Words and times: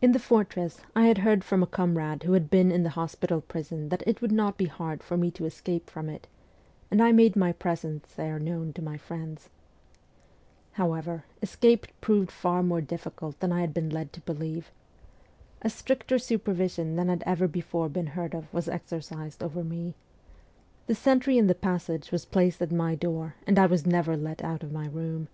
In 0.00 0.12
the 0.12 0.20
fortress 0.20 0.80
I 0.94 1.06
had 1.08 1.18
heard 1.26 1.42
from 1.42 1.60
a 1.60 1.66
comrade 1.66 2.22
who 2.22 2.34
had 2.34 2.50
been 2.50 2.70
in 2.70 2.84
the 2.84 2.90
hospital 2.90 3.40
prison 3.40 3.88
that 3.88 4.04
it 4.06 4.22
would 4.22 4.30
not 4.30 4.56
be 4.56 4.66
hard 4.66 5.02
for 5.02 5.16
me 5.16 5.32
to 5.32 5.44
escape 5.44 5.90
from 5.90 6.08
it, 6.08 6.28
and 6.88 7.02
I 7.02 7.10
made 7.10 7.34
my 7.34 7.50
presence 7.50 8.12
there 8.14 8.38
known 8.38 8.72
to 8.74 8.80
my 8.80 8.96
friends. 8.96 9.48
However, 10.74 11.24
escape 11.42 11.88
proved 12.00 12.30
far 12.30 12.62
more 12.62 12.80
difficult 12.80 13.40
than 13.40 13.50
I 13.50 13.62
had 13.62 13.74
been 13.74 13.90
led 13.90 14.12
to 14.12 14.20
believe. 14.20 14.70
A 15.62 15.68
stricter 15.68 16.16
supervision 16.20 16.94
than 16.94 17.08
had 17.08 17.24
ever 17.26 17.48
before 17.48 17.88
been 17.88 18.06
heard 18.14 18.36
of 18.36 18.54
was 18.54 18.68
exercised 18.68 19.42
over 19.42 19.64
me. 19.64 19.94
The 20.86 20.94
sentry 20.94 21.38
in 21.38 21.48
the 21.48 21.56
passage 21.56 22.12
was 22.12 22.24
placed 22.24 22.62
at 22.62 22.70
my 22.70 22.94
door, 22.94 23.34
and 23.48 23.58
I 23.58 23.66
was 23.66 23.84
never 23.84 24.16
let 24.16 24.44
out 24.44 24.62
of 24.62 24.70
my 24.70 24.86
room. 24.86 25.26